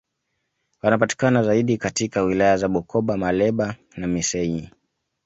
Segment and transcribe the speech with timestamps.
[0.81, 4.69] Wanapatikana zaidi katika wilaya za Bukoba Muleba na Missenyi